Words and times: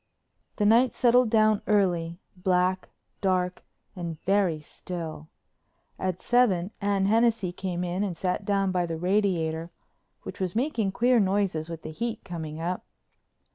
The 0.55 0.65
night 0.65 0.95
settled 0.95 1.29
down 1.29 1.61
early, 1.67 2.17
black, 2.35 2.89
dark 3.21 3.63
and 3.95 4.19
very 4.23 4.59
still. 4.59 5.29
At 5.99 6.23
seven 6.23 6.71
Anne 6.81 7.05
Hennessey 7.05 7.51
came 7.51 7.83
in 7.83 8.03
and 8.03 8.17
sat 8.17 8.43
down 8.43 8.71
by 8.71 8.87
the 8.87 8.97
radiator, 8.97 9.69
which 10.23 10.39
was 10.39 10.55
making 10.55 10.91
queer 10.93 11.19
noises 11.19 11.69
with 11.69 11.83
the 11.83 11.91
heat 11.91 12.23
coming 12.23 12.59
up. 12.59 12.83